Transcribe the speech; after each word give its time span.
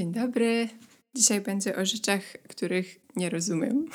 Dzień 0.00 0.12
dobry. 0.12 0.68
Dzisiaj 1.14 1.40
będzie 1.40 1.76
o 1.76 1.84
rzeczach, 1.84 2.20
których 2.48 3.00
nie 3.16 3.30
rozumiem. 3.30 3.86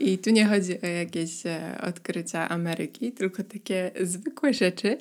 I 0.00 0.18
tu 0.18 0.30
nie 0.30 0.46
chodzi 0.46 0.80
o 0.82 0.86
jakieś 0.86 1.46
e, 1.46 1.78
odkrycia 1.82 2.48
Ameryki, 2.48 3.12
tylko 3.12 3.44
takie 3.44 3.90
zwykłe 4.00 4.54
rzeczy, 4.54 4.98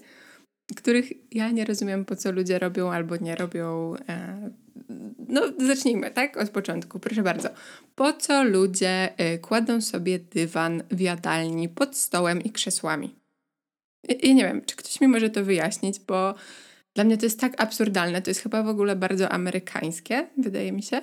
których 0.76 1.34
ja 1.34 1.52
nie 1.52 1.66
rozumiem, 1.66 2.05
po 2.05 2.16
co 2.16 2.31
ludzie 2.31 2.60
robią 2.60 2.92
albo 2.92 3.18
nie 3.18 3.36
robią. 3.36 3.96
E, 4.10 4.50
no, 5.29 5.42
zacznijmy, 5.58 6.12
tak? 6.12 6.38
Od 6.38 6.49
początku, 6.49 6.99
proszę 6.99 7.24
bardzo. 7.24 7.49
Po 7.96 8.13
co 8.13 8.44
ludzie 8.44 9.17
e, 9.17 9.38
kładą 9.38 9.81
sobie 9.81 10.20
dywan 10.20 10.83
w 10.92 10.99
jadalni 10.99 11.70
pod 11.70 11.97
stołem 11.97 12.44
i 12.44 12.51
krzesłami? 12.51 13.15
I, 14.10 14.28
I 14.28 14.35
nie 14.35 14.44
wiem, 14.44 14.62
czy 14.65 14.76
ktoś 14.76 15.01
mi 15.01 15.08
może 15.08 15.29
to 15.29 15.44
wyjaśnić, 15.44 15.99
bo 15.99 16.35
dla 16.94 17.03
mnie 17.03 17.17
to 17.17 17.25
jest 17.25 17.39
tak 17.39 17.62
absurdalne. 17.62 18.21
To 18.21 18.30
jest 18.30 18.41
chyba 18.41 18.63
w 18.63 18.67
ogóle 18.67 18.95
bardzo 18.95 19.30
amerykańskie, 19.30 20.27
wydaje 20.38 20.71
mi 20.71 20.84
się. 20.84 21.02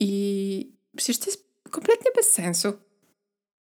I 0.00 0.72
przecież 0.96 1.18
to 1.18 1.26
jest 1.26 1.48
kompletnie 1.70 2.10
bez 2.16 2.30
sensu. 2.30 2.72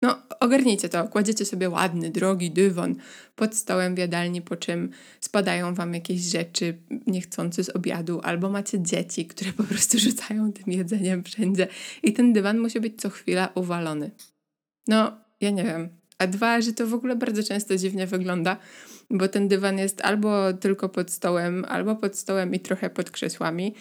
No, 0.03 0.23
ogarnijcie 0.41 0.89
to. 0.89 1.09
Kładziecie 1.09 1.45
sobie 1.45 1.71
ładny, 1.71 2.11
drogi 2.11 2.51
dywan 2.51 2.97
pod 3.37 3.55
stołem 3.55 3.95
w 3.95 3.99
jadalni, 3.99 4.43
po 4.43 4.57
czym 4.57 4.91
spadają 5.21 5.75
wam 5.75 5.95
jakieś 5.95 6.21
rzeczy 6.21 6.79
niechcący 7.07 7.65
z 7.65 7.69
obiadu, 7.69 8.21
albo 8.23 8.51
macie 8.51 8.83
dzieci, 8.83 9.27
które 9.27 9.53
po 9.53 9.63
prostu 9.63 9.99
rzucają 10.09 10.53
tym 10.53 10.73
jedzeniem 10.73 11.25
wszędzie. 11.25 11.69
I 12.03 12.13
ten 12.13 12.33
dywan 12.33 12.59
musi 12.59 12.81
być 12.81 13.01
co 13.01 13.11
chwila 13.11 13.49
uwalony. 13.55 14.11
No, 14.89 15.13
ja 15.41 15.51
nie 15.51 15.65
wiem. 15.65 15.89
A 16.19 16.27
dwa, 16.27 16.61
że 16.61 16.73
to 16.73 16.87
w 16.87 16.95
ogóle 16.95 17.17
bardzo 17.17 17.43
często 17.43 17.77
dziwnie 17.77 18.07
wygląda, 18.07 18.57
bo 19.11 19.29
ten 19.29 19.49
dywan 19.49 19.79
jest 19.79 20.01
albo 20.01 20.53
tylko 20.53 20.89
pod 20.89 21.11
stołem, 21.11 21.65
albo 21.69 21.97
pod 21.97 22.17
stołem 22.17 22.55
i 22.55 22.61
trochę 22.61 22.91
pod 22.91 23.11
krzesłami. 23.11 23.75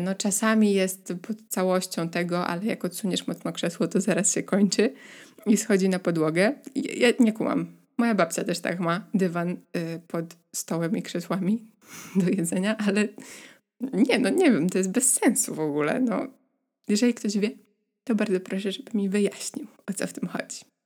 No 0.00 0.14
czasami 0.14 0.72
jest 0.72 1.12
pod 1.22 1.36
całością 1.48 2.08
tego, 2.08 2.46
ale 2.46 2.64
jak 2.64 2.84
odsuniesz 2.84 3.26
mocno 3.26 3.52
krzesło, 3.52 3.88
to 3.88 4.00
zaraz 4.00 4.32
się 4.34 4.42
kończy 4.42 4.92
i 5.46 5.56
schodzi 5.56 5.88
na 5.88 5.98
podłogę. 5.98 6.54
Ja 6.74 7.08
nie 7.20 7.32
kumam. 7.32 7.66
Moja 7.98 8.14
babcia 8.14 8.44
też 8.44 8.60
tak 8.60 8.80
ma, 8.80 9.06
dywan 9.14 9.50
y, 9.50 9.56
pod 10.08 10.36
stołem 10.52 10.96
i 10.96 11.02
krzesłami 11.02 11.64
do 12.16 12.28
jedzenia, 12.30 12.76
ale 12.76 13.08
nie, 13.80 14.18
no 14.18 14.28
nie 14.28 14.50
wiem, 14.50 14.70
to 14.70 14.78
jest 14.78 14.90
bez 14.90 15.12
sensu 15.12 15.54
w 15.54 15.60
ogóle. 15.60 16.00
No, 16.00 16.26
jeżeli 16.88 17.14
ktoś 17.14 17.38
wie, 17.38 17.50
to 18.04 18.14
bardzo 18.14 18.40
proszę, 18.40 18.72
żeby 18.72 18.90
mi 18.94 19.08
wyjaśnił, 19.08 19.66
o 19.86 19.92
co 19.92 20.06
w 20.06 20.12
tym 20.12 20.28
chodzi. 20.28 20.77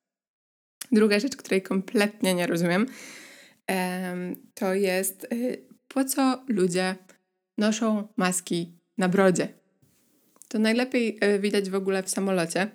Druga 0.92 1.20
rzecz, 1.20 1.36
której 1.36 1.62
kompletnie 1.62 2.34
nie 2.34 2.46
rozumiem, 2.46 2.86
to 4.54 4.74
jest 4.74 5.26
y, 5.32 5.62
po 5.88 6.04
co 6.04 6.44
ludzie 6.48 6.96
noszą 7.58 8.08
maski 8.16 8.72
na 8.98 9.08
brodzie. 9.08 9.48
To 10.48 10.58
najlepiej 10.58 11.18
y, 11.24 11.38
widać 11.38 11.70
w 11.70 11.74
ogóle 11.74 12.02
w 12.02 12.10
samolocie. 12.10 12.68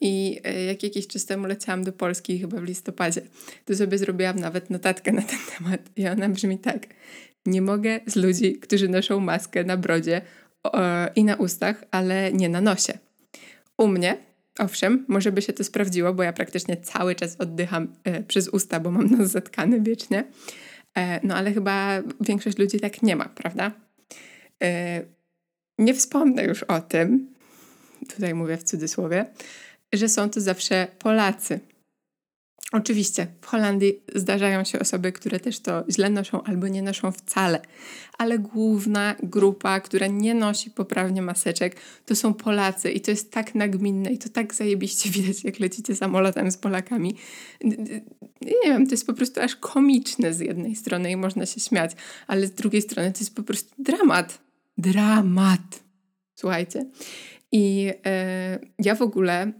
I 0.00 0.40
y, 0.46 0.64
jak 0.64 0.82
jakiś 0.82 1.06
czas 1.06 1.26
temu 1.26 1.46
leciałam 1.46 1.84
do 1.84 1.92
Polski, 1.92 2.38
chyba 2.38 2.60
w 2.60 2.64
listopadzie, 2.64 3.22
to 3.64 3.76
sobie 3.76 3.98
zrobiłam 3.98 4.38
nawet 4.38 4.70
notatkę 4.70 5.12
na 5.12 5.22
ten 5.22 5.38
temat. 5.58 5.80
I 5.96 6.08
ona 6.08 6.28
brzmi 6.28 6.58
tak. 6.58 6.86
Nie 7.46 7.62
mogę 7.62 8.00
z 8.06 8.16
ludzi, 8.16 8.58
którzy 8.58 8.88
noszą 8.88 9.20
maskę 9.20 9.64
na 9.64 9.76
brodzie 9.76 10.22
i 11.16 11.24
na 11.24 11.36
ustach, 11.36 11.84
ale 11.90 12.32
nie 12.32 12.48
na 12.48 12.60
nosie. 12.60 12.98
U 13.78 13.88
mnie 13.88 14.16
Owszem, 14.58 15.04
może 15.08 15.32
by 15.32 15.42
się 15.42 15.52
to 15.52 15.64
sprawdziło, 15.64 16.14
bo 16.14 16.22
ja 16.22 16.32
praktycznie 16.32 16.76
cały 16.76 17.14
czas 17.14 17.36
oddycham 17.38 17.94
e, 18.04 18.22
przez 18.22 18.48
usta, 18.48 18.80
bo 18.80 18.90
mam 18.90 19.10
nos 19.18 19.30
zatkany 19.30 19.80
wiecznie. 19.80 20.24
E, 20.96 21.26
no 21.26 21.34
ale 21.34 21.52
chyba 21.52 22.02
większość 22.20 22.58
ludzi 22.58 22.80
tak 22.80 23.02
nie 23.02 23.16
ma, 23.16 23.24
prawda? 23.24 23.72
E, 24.62 25.02
nie 25.78 25.94
wspomnę 25.94 26.44
już 26.44 26.62
o 26.62 26.80
tym, 26.80 27.34
tutaj 28.08 28.34
mówię 28.34 28.56
w 28.56 28.62
cudzysłowie, 28.62 29.26
że 29.92 30.08
są 30.08 30.30
to 30.30 30.40
zawsze 30.40 30.86
Polacy. 30.98 31.60
Oczywiście 32.72 33.26
w 33.40 33.46
Holandii 33.46 34.02
zdarzają 34.14 34.64
się 34.64 34.78
osoby, 34.78 35.12
które 35.12 35.40
też 35.40 35.60
to 35.60 35.84
źle 35.90 36.10
noszą 36.10 36.42
albo 36.42 36.68
nie 36.68 36.82
noszą 36.82 37.12
wcale, 37.12 37.60
ale 38.18 38.38
główna 38.38 39.16
grupa, 39.22 39.80
która 39.80 40.06
nie 40.06 40.34
nosi 40.34 40.70
poprawnie 40.70 41.22
maseczek, 41.22 41.76
to 42.06 42.16
są 42.16 42.34
Polacy 42.34 42.90
i 42.90 43.00
to 43.00 43.10
jest 43.10 43.32
tak 43.32 43.54
nagminne 43.54 44.12
i 44.12 44.18
to 44.18 44.28
tak 44.28 44.54
zajebiście 44.54 45.10
widać, 45.10 45.44
jak 45.44 45.60
lecicie 45.60 45.96
samolotem 45.96 46.50
z 46.50 46.56
Polakami. 46.56 47.16
Nie 48.42 48.54
wiem, 48.64 48.86
to 48.86 48.92
jest 48.92 49.06
po 49.06 49.14
prostu 49.14 49.40
aż 49.40 49.56
komiczne 49.56 50.34
z 50.34 50.40
jednej 50.40 50.76
strony 50.76 51.10
i 51.10 51.16
można 51.16 51.46
się 51.46 51.60
śmiać, 51.60 51.92
ale 52.26 52.46
z 52.46 52.52
drugiej 52.52 52.82
strony 52.82 53.12
to 53.12 53.18
jest 53.18 53.34
po 53.34 53.42
prostu 53.42 53.74
dramat. 53.78 54.38
Dramat. 54.78 55.82
Słuchajcie. 56.34 56.86
I 57.52 57.92
e, 58.06 58.58
ja 58.78 58.94
w 58.94 59.02
ogóle, 59.02 59.52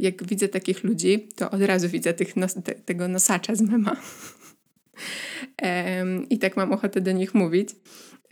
jak 0.00 0.26
widzę 0.26 0.48
takich 0.48 0.84
ludzi, 0.84 1.28
to 1.36 1.50
od 1.50 1.62
razu 1.62 1.88
widzę 1.88 2.14
tych 2.14 2.36
nos, 2.36 2.54
te, 2.54 2.74
tego 2.74 3.08
nosacza 3.08 3.54
z 3.54 3.60
mema. 3.60 3.96
e, 5.62 6.04
I 6.30 6.38
tak 6.38 6.56
mam 6.56 6.72
ochotę 6.72 7.00
do 7.00 7.12
nich 7.12 7.34
mówić. 7.34 7.68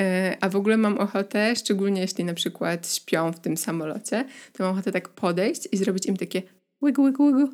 E, 0.01 0.37
a 0.41 0.49
w 0.49 0.57
ogóle 0.57 0.77
mam 0.77 0.99
ochotę, 0.99 1.57
szczególnie 1.57 2.01
jeśli 2.01 2.25
na 2.25 2.35
przykład 2.35 2.93
śpią 2.95 3.33
w 3.33 3.41
tym 3.41 3.57
samolocie, 3.57 4.25
to 4.53 4.65
mam 4.65 4.73
ochotę 4.73 4.93
tak 4.93 5.09
podejść 5.09 5.69
i 5.73 5.77
zrobić 5.77 6.07
im 6.07 6.17
takie 6.17 6.43
łygu, 6.83 7.03
łygu, 7.03 7.25
łygu 7.25 7.53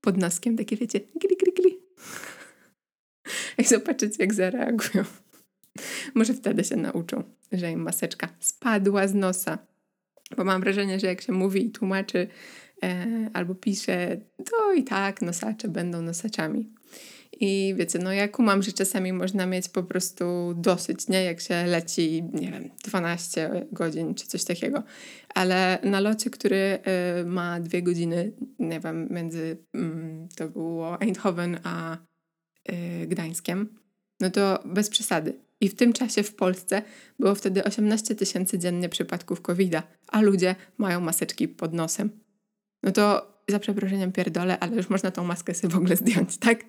pod 0.00 0.16
noskiem, 0.16 0.56
takie 0.56 0.76
wiecie, 0.76 1.00
gli, 1.00 1.28
gli, 1.28 1.52
gli. 1.62 1.78
I 3.58 3.64
zobaczyć, 3.64 4.18
jak 4.18 4.34
zareagują. 4.34 5.04
Może 6.14 6.34
wtedy 6.34 6.64
się 6.64 6.76
nauczą, 6.76 7.22
że 7.52 7.70
im 7.70 7.82
maseczka 7.82 8.28
spadła 8.40 9.08
z 9.08 9.14
nosa. 9.14 9.58
Bo 10.36 10.44
mam 10.44 10.60
wrażenie, 10.60 11.00
że 11.00 11.06
jak 11.06 11.20
się 11.20 11.32
mówi 11.32 11.66
i 11.66 11.70
tłumaczy 11.70 12.18
e, 12.18 12.28
albo 13.32 13.54
pisze, 13.54 14.16
to 14.50 14.72
i 14.72 14.84
tak 14.84 15.22
nosacze 15.22 15.68
będą 15.68 16.02
nosaczami. 16.02 16.74
I 17.40 17.74
wiecie, 17.78 17.98
no 17.98 18.12
ja 18.12 18.28
kumam, 18.28 18.62
że 18.62 18.72
czasami 18.72 19.12
można 19.12 19.46
mieć 19.46 19.68
po 19.68 19.82
prostu 19.82 20.54
dosyć, 20.56 21.08
nie? 21.08 21.24
Jak 21.24 21.40
się 21.40 21.66
leci, 21.66 22.24
nie 22.32 22.50
wiem, 22.50 22.70
12 22.84 23.66
godzin 23.72 24.14
czy 24.14 24.26
coś 24.26 24.44
takiego. 24.44 24.82
Ale 25.34 25.78
na 25.82 26.00
locie, 26.00 26.30
który 26.30 26.78
y, 27.20 27.24
ma 27.24 27.60
dwie 27.60 27.82
godziny, 27.82 28.32
nie 28.58 28.80
wiem, 28.80 29.08
między, 29.10 29.58
y, 29.76 29.78
to 30.36 30.48
było 30.48 31.00
Eindhoven 31.00 31.58
a 31.64 31.96
y, 32.72 33.06
Gdańskiem, 33.06 33.78
no 34.20 34.30
to 34.30 34.62
bez 34.64 34.90
przesady. 34.90 35.32
I 35.60 35.68
w 35.68 35.74
tym 35.74 35.92
czasie 35.92 36.22
w 36.22 36.34
Polsce 36.34 36.82
było 37.18 37.34
wtedy 37.34 37.64
18 37.64 38.14
tysięcy 38.14 38.58
dziennie 38.58 38.88
przypadków 38.88 39.40
covid 39.40 39.74
a 40.08 40.20
ludzie 40.20 40.54
mają 40.78 41.00
maseczki 41.00 41.48
pod 41.48 41.74
nosem. 41.74 42.23
No 42.84 42.92
to 42.92 43.34
za 43.48 43.58
przeproszeniem 43.58 44.12
pierdolę, 44.12 44.58
ale 44.58 44.76
już 44.76 44.88
można 44.88 45.10
tą 45.10 45.24
maskę 45.24 45.54
sobie 45.54 45.74
w 45.74 45.76
ogóle 45.76 45.96
zdjąć, 45.96 46.36
tak? 46.36 46.64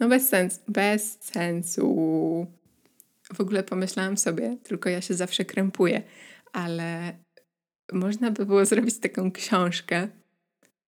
No 0.00 0.08
bez 0.08 0.28
sensu, 0.28 0.60
bez 0.68 1.18
sensu. 1.20 2.46
W 3.34 3.40
ogóle 3.40 3.62
pomyślałam 3.62 4.16
sobie, 4.16 4.56
tylko 4.62 4.88
ja 4.88 5.00
się 5.00 5.14
zawsze 5.14 5.44
krępuję, 5.44 6.02
ale 6.52 7.12
można 7.92 8.30
by 8.30 8.46
było 8.46 8.64
zrobić 8.64 8.98
taką 8.98 9.32
książkę 9.32 10.08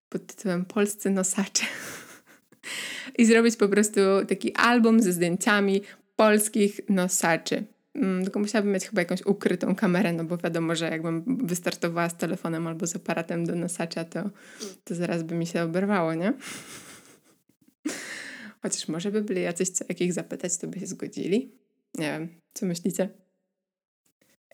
pod 0.08 0.26
tytułem 0.26 0.64
Polscy 0.64 1.10
nosacze. 1.10 1.64
I 3.18 3.24
zrobić 3.26 3.56
po 3.56 3.68
prostu 3.68 4.00
taki 4.28 4.54
album 4.54 5.02
ze 5.02 5.12
zdjęciami 5.12 5.82
polskich 6.16 6.80
nosaczy. 6.88 7.64
Mm, 7.94 8.24
tylko 8.24 8.40
musiałabym 8.40 8.72
mieć 8.72 8.86
chyba 8.86 9.00
jakąś 9.00 9.26
ukrytą 9.26 9.74
kamerę, 9.74 10.12
no 10.12 10.24
bo 10.24 10.38
wiadomo, 10.38 10.74
że 10.74 10.90
jakbym 10.90 11.46
wystartowała 11.46 12.08
z 12.08 12.16
telefonem 12.16 12.66
albo 12.66 12.86
z 12.86 12.96
aparatem 12.96 13.46
do 13.46 13.54
nosacza, 13.54 14.04
to, 14.04 14.30
to 14.84 14.94
zaraz 14.94 15.22
by 15.22 15.34
mi 15.34 15.46
się 15.46 15.62
oberwało, 15.62 16.14
nie? 16.14 16.32
Chociaż 18.62 18.88
może 18.88 19.10
by 19.10 19.22
byli 19.22 19.42
jacyś, 19.42 19.70
co 19.70 19.84
jakich 19.88 20.12
zapytać, 20.12 20.56
to 20.56 20.66
by 20.66 20.80
się 20.80 20.86
zgodzili. 20.86 21.52
Nie 21.94 22.12
wiem, 22.12 22.28
co 22.54 22.66
myślicie? 22.66 23.08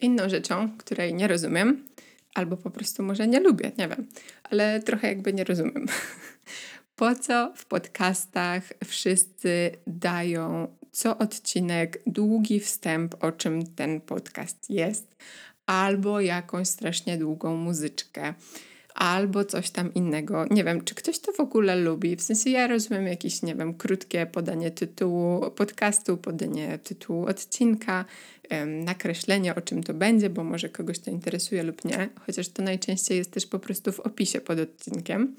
Inną 0.00 0.28
rzeczą, 0.28 0.76
której 0.78 1.14
nie 1.14 1.28
rozumiem, 1.28 1.86
albo 2.34 2.56
po 2.56 2.70
prostu 2.70 3.02
może 3.02 3.28
nie 3.28 3.40
lubię, 3.40 3.72
nie 3.78 3.88
wiem, 3.88 4.06
ale 4.42 4.82
trochę 4.82 5.08
jakby 5.08 5.32
nie 5.32 5.44
rozumiem. 5.44 5.86
Po 6.96 7.14
co 7.14 7.52
w 7.56 7.66
podcastach 7.66 8.62
wszyscy 8.84 9.70
dają 9.86 10.76
co 10.92 11.18
odcinek 11.18 12.02
długi 12.06 12.60
wstęp, 12.60 13.24
o 13.24 13.32
czym 13.32 13.66
ten 13.66 14.00
podcast 14.00 14.70
jest, 14.70 15.16
albo 15.66 16.20
jakąś 16.20 16.68
strasznie 16.68 17.18
długą 17.18 17.56
muzyczkę, 17.56 18.34
albo 18.94 19.44
coś 19.44 19.70
tam 19.70 19.94
innego. 19.94 20.46
Nie 20.50 20.64
wiem, 20.64 20.84
czy 20.84 20.94
ktoś 20.94 21.18
to 21.18 21.32
w 21.32 21.40
ogóle 21.40 21.76
lubi. 21.76 22.16
W 22.16 22.22
sensie 22.22 22.50
ja 22.50 22.66
rozumiem 22.66 23.06
jakieś, 23.06 23.42
nie 23.42 23.54
wiem, 23.54 23.74
krótkie 23.74 24.26
podanie 24.26 24.70
tytułu 24.70 25.50
podcastu, 25.50 26.16
podanie 26.16 26.78
tytułu 26.78 27.26
odcinka, 27.26 28.04
nakreślenie 28.66 29.54
o 29.54 29.60
czym 29.60 29.82
to 29.82 29.94
będzie, 29.94 30.30
bo 30.30 30.44
może 30.44 30.68
kogoś 30.68 30.98
to 30.98 31.10
interesuje 31.10 31.62
lub 31.62 31.84
nie, 31.84 32.08
chociaż 32.26 32.48
to 32.48 32.62
najczęściej 32.62 33.18
jest 33.18 33.30
też 33.30 33.46
po 33.46 33.58
prostu 33.58 33.92
w 33.92 34.00
opisie 34.00 34.40
pod 34.40 34.58
odcinkiem 34.58 35.34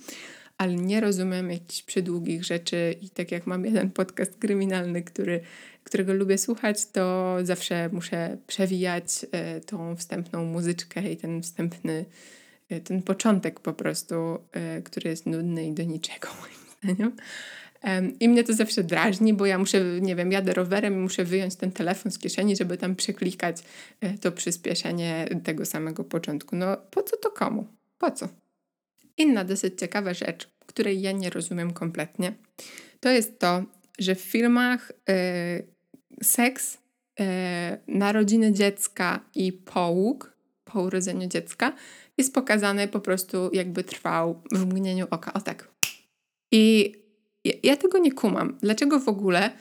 ale 0.62 0.76
nie 0.76 1.02
rozumiem 1.02 1.52
jakichś 1.52 1.84
przydługich 1.84 2.44
rzeczy 2.44 2.96
i 3.02 3.10
tak 3.10 3.32
jak 3.32 3.48
mam 3.48 3.66
jeden 3.66 3.92
podcast 3.92 4.38
kryminalny, 4.38 5.04
który 5.04 5.42
którego 5.84 6.14
lubię 6.14 6.38
słuchać, 6.38 6.86
to 6.86 7.36
zawsze 7.44 7.90
muszę 7.92 8.38
przewijać 8.48 9.26
e, 9.32 9.62
tą 9.62 9.96
wstępną 9.96 10.46
muzyczkę 10.46 11.12
i 11.12 11.18
ten 11.18 11.42
wstępny, 11.42 12.06
e, 12.70 12.80
ten 12.80 13.02
początek 13.02 13.60
po 13.60 13.74
prostu, 13.74 14.16
e, 14.52 14.82
który 14.82 15.10
jest 15.10 15.26
nudny 15.26 15.68
i 15.68 15.74
do 15.74 15.84
niczego 15.84 16.28
moim 16.42 16.96
zdaniem. 16.96 17.16
I 18.20 18.30
mnie 18.30 18.44
to 18.44 18.54
zawsze 18.54 18.84
drażni, 18.84 19.34
bo 19.34 19.46
ja 19.46 19.58
muszę, 19.58 19.84
nie 20.02 20.16
wiem, 20.16 20.32
jadę 20.32 20.54
rowerem 20.54 20.94
i 20.94 20.98
muszę 20.98 21.26
wyjąć 21.26 21.56
ten 21.56 21.72
telefon 21.72 22.12
z 22.12 22.20
kieszeni, 22.20 22.56
żeby 22.56 22.78
tam 22.78 22.96
przeklikać 22.96 23.58
to 24.22 24.32
przyspieszenie 24.32 25.28
tego 25.44 25.66
samego 25.66 26.04
początku. 26.04 26.56
No 26.56 26.78
po 26.78 27.04
co 27.04 27.18
to 27.18 27.32
komu? 27.32 27.68
Po 27.98 28.12
co? 28.12 28.28
Inna 29.18 29.44
dosyć 29.44 29.80
ciekawa 29.80 30.14
rzecz, 30.14 30.50
której 30.66 31.02
ja 31.02 31.12
nie 31.12 31.30
rozumiem 31.30 31.74
kompletnie, 31.74 32.34
to 33.00 33.10
jest 33.10 33.40
to, 33.40 33.64
że 34.00 34.16
w 34.16 34.22
filmach 34.22 34.92
y, 34.92 36.24
seks, 36.24 36.74
y, 36.76 37.24
narodziny 37.88 38.54
dziecka 38.54 39.20
i 39.36 39.54
połóg 39.54 40.32
po 40.66 40.82
urodzeniu 40.82 41.28
dziecka 41.28 41.74
jest 42.18 42.34
pokazany 42.34 42.88
po 42.88 43.00
prostu 43.00 43.50
jakby 43.54 43.84
trwał 43.84 44.42
w 44.52 44.66
mgnieniu 44.66 45.08
oka. 45.10 45.34
O 45.34 45.42
tak. 45.42 45.68
I 46.52 46.94
ja, 47.46 47.54
ja 47.64 47.78
tego 47.78 47.98
nie 47.98 48.12
kumam. 48.12 48.58
Dlaczego 48.62 49.00
w 49.00 49.08
ogóle 49.08 49.52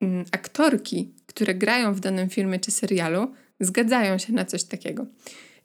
mm, 0.00 0.24
aktorki, 0.32 1.14
które 1.26 1.54
grają 1.54 1.94
w 1.94 2.00
danym 2.00 2.28
filmie 2.28 2.60
czy 2.60 2.70
serialu, 2.70 3.34
zgadzają 3.60 4.18
się 4.18 4.32
na 4.32 4.44
coś 4.44 4.64
takiego? 4.64 5.06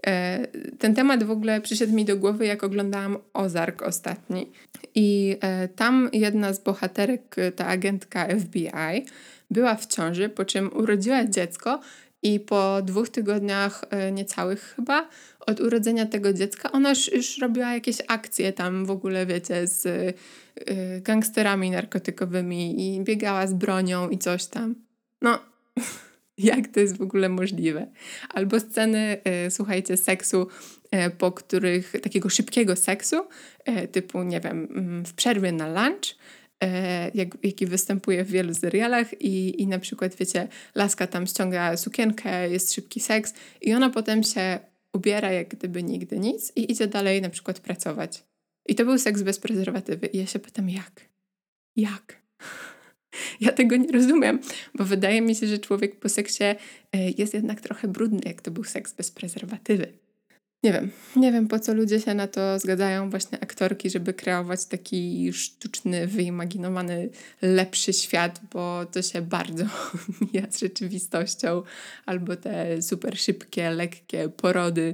E, 0.05 0.47
ten 0.79 0.95
temat 0.95 1.23
w 1.23 1.31
ogóle 1.31 1.61
przyszedł 1.61 1.93
mi 1.93 2.05
do 2.05 2.17
głowy, 2.17 2.45
jak 2.45 2.63
oglądałam 2.63 3.17
Ozark 3.33 3.81
ostatni. 3.81 4.51
I 4.95 5.37
e, 5.41 5.67
tam 5.67 6.09
jedna 6.13 6.53
z 6.53 6.59
bohaterek, 6.59 7.35
ta 7.55 7.67
agentka 7.67 8.27
FBI, 8.39 9.05
była 9.51 9.75
w 9.75 9.85
ciąży, 9.85 10.29
po 10.29 10.45
czym 10.45 10.77
urodziła 10.77 11.25
dziecko 11.25 11.79
i 12.23 12.39
po 12.39 12.81
dwóch 12.81 13.09
tygodniach 13.09 13.83
e, 13.89 14.11
niecałych 14.11 14.73
chyba 14.75 15.09
od 15.39 15.59
urodzenia 15.59 16.05
tego 16.05 16.33
dziecka 16.33 16.71
ona 16.71 16.89
już, 16.89 17.13
już 17.13 17.37
robiła 17.37 17.73
jakieś 17.73 17.97
akcje 18.07 18.53
tam 18.53 18.85
w 18.85 18.91
ogóle, 18.91 19.25
wiecie, 19.25 19.67
z 19.67 20.15
gangsterami 21.01 21.71
narkotykowymi 21.71 22.95
i 22.95 23.01
biegała 23.03 23.47
z 23.47 23.53
bronią 23.53 24.09
i 24.09 24.17
coś 24.17 24.45
tam. 24.45 24.75
No, 25.21 25.39
jak 26.37 26.67
to 26.67 26.79
jest 26.79 26.97
w 26.97 27.01
ogóle 27.01 27.29
możliwe? 27.29 27.87
Albo 28.29 28.59
sceny, 28.59 29.17
y, 29.47 29.51
słuchajcie, 29.51 29.97
seksu, 29.97 30.47
y, 31.07 31.09
po 31.09 31.31
których 31.31 31.91
takiego 32.01 32.29
szybkiego 32.29 32.75
seksu, 32.75 33.15
y, 33.69 33.87
typu, 33.87 34.23
nie 34.23 34.39
wiem, 34.39 34.67
mm, 34.71 35.05
w 35.05 35.13
przerwie 35.13 35.51
na 35.51 35.67
lunch, 35.67 36.15
jak, 37.13 37.37
jaki 37.43 37.65
występuje 37.65 38.23
w 38.23 38.31
wielu 38.31 38.53
serialach 38.53 39.21
i, 39.21 39.61
i 39.61 39.67
na 39.67 39.79
przykład, 39.79 40.15
wiecie, 40.15 40.47
laska 40.75 41.07
tam 41.07 41.27
ściąga 41.27 41.77
sukienkę, 41.77 42.49
jest 42.49 42.73
szybki 42.73 42.99
seks 42.99 43.33
i 43.61 43.73
ona 43.73 43.89
potem 43.89 44.23
się 44.23 44.59
ubiera 44.93 45.31
jak 45.31 45.47
gdyby 45.47 45.83
nigdy 45.83 46.19
nic 46.19 46.51
i 46.55 46.71
idzie 46.71 46.87
dalej 46.87 47.21
na 47.21 47.29
przykład 47.29 47.59
pracować. 47.59 48.23
I 48.65 48.75
to 48.75 48.85
był 48.85 48.97
seks 48.97 49.21
bez 49.21 49.39
prezerwatywy. 49.39 50.07
I 50.07 50.17
ja 50.17 50.25
się 50.25 50.39
pytam, 50.39 50.69
jak? 50.69 51.01
Jak? 51.75 52.21
Ja 53.41 53.51
tego 53.51 53.75
nie 53.75 53.91
rozumiem, 53.91 54.39
bo 54.75 54.83
wydaje 54.85 55.21
mi 55.21 55.35
się, 55.35 55.47
że 55.47 55.57
człowiek 55.57 55.99
po 55.99 56.09
seksie 56.09 56.43
e, 56.43 56.57
jest 57.17 57.33
jednak 57.33 57.61
trochę 57.61 57.87
brudny, 57.87 58.21
jak 58.25 58.41
to 58.41 58.51
był 58.51 58.63
seks 58.63 58.93
bez 58.93 59.11
prezerwatywy. 59.11 59.93
Nie 60.63 60.73
wiem, 60.73 60.91
nie 61.15 61.31
wiem 61.31 61.47
po 61.47 61.59
co 61.59 61.73
ludzie 61.73 61.99
się 61.99 62.13
na 62.13 62.27
to 62.27 62.59
zgadzają, 62.59 63.09
właśnie 63.09 63.39
aktorki, 63.43 63.89
żeby 63.89 64.13
kreować 64.13 64.65
taki 64.65 65.33
sztuczny, 65.33 66.07
wyimaginowany, 66.07 67.09
lepszy 67.41 67.93
świat, 67.93 68.41
bo 68.53 68.85
to 68.85 69.01
się 69.01 69.21
bardzo 69.21 69.63
mija 70.21 70.51
z 70.51 70.59
rzeczywistością, 70.59 71.63
albo 72.05 72.35
te 72.35 72.81
super 72.81 73.17
szybkie, 73.17 73.69
lekkie 73.69 74.29
porody 74.29 74.93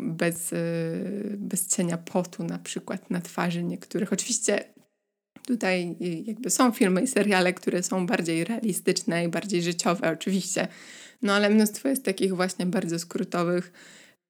bez, 0.00 0.52
e, 0.52 0.56
bez 1.36 1.76
cienia 1.76 1.98
potu 1.98 2.44
na 2.44 2.58
przykład 2.58 3.10
na 3.10 3.20
twarzy 3.20 3.62
niektórych. 3.62 4.12
Oczywiście 4.12 4.64
Tutaj 5.46 5.96
y, 6.02 6.22
jakby 6.26 6.50
są 6.50 6.72
filmy 6.72 7.02
i 7.02 7.06
seriale, 7.06 7.52
które 7.52 7.82
są 7.82 8.06
bardziej 8.06 8.44
realistyczne 8.44 9.24
i 9.24 9.28
bardziej 9.28 9.62
życiowe, 9.62 10.10
oczywiście. 10.10 10.68
No 11.22 11.32
ale 11.32 11.50
mnóstwo 11.50 11.88
jest 11.88 12.04
takich 12.04 12.36
właśnie 12.36 12.66
bardzo 12.66 12.98
skrótowych 12.98 13.72